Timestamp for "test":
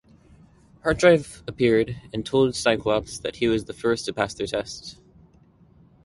4.47-4.97